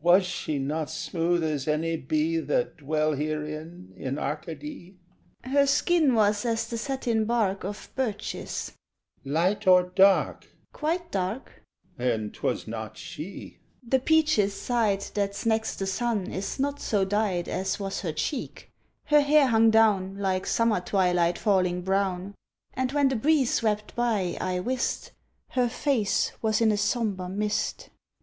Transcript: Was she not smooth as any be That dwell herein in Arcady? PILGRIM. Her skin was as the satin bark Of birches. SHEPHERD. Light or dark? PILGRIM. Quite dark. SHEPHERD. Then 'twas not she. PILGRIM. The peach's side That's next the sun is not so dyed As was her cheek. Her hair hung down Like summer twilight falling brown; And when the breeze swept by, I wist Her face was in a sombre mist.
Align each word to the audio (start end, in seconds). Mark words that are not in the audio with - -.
Was 0.00 0.24
she 0.24 0.58
not 0.58 0.88
smooth 0.88 1.44
as 1.44 1.68
any 1.68 1.98
be 1.98 2.38
That 2.38 2.78
dwell 2.78 3.12
herein 3.12 3.92
in 3.94 4.18
Arcady? 4.18 4.96
PILGRIM. 5.42 5.52
Her 5.54 5.66
skin 5.66 6.14
was 6.14 6.46
as 6.46 6.66
the 6.66 6.78
satin 6.78 7.26
bark 7.26 7.62
Of 7.62 7.90
birches. 7.94 8.72
SHEPHERD. 9.20 9.32
Light 9.34 9.66
or 9.66 9.82
dark? 9.82 10.40
PILGRIM. 10.44 10.58
Quite 10.72 11.10
dark. 11.12 11.48
SHEPHERD. 11.50 11.96
Then 11.98 12.30
'twas 12.30 12.66
not 12.66 12.96
she. 12.96 13.32
PILGRIM. 13.82 13.90
The 13.90 13.98
peach's 13.98 14.54
side 14.54 15.04
That's 15.12 15.44
next 15.44 15.76
the 15.78 15.86
sun 15.86 16.28
is 16.32 16.58
not 16.58 16.80
so 16.80 17.04
dyed 17.04 17.46
As 17.46 17.78
was 17.78 18.00
her 18.00 18.12
cheek. 18.12 18.70
Her 19.04 19.20
hair 19.20 19.48
hung 19.48 19.70
down 19.70 20.16
Like 20.16 20.46
summer 20.46 20.80
twilight 20.80 21.36
falling 21.36 21.82
brown; 21.82 22.34
And 22.72 22.92
when 22.92 23.08
the 23.08 23.14
breeze 23.16 23.52
swept 23.52 23.94
by, 23.94 24.38
I 24.40 24.58
wist 24.58 25.12
Her 25.50 25.68
face 25.68 26.32
was 26.40 26.62
in 26.62 26.72
a 26.72 26.78
sombre 26.78 27.28
mist. 27.28 27.90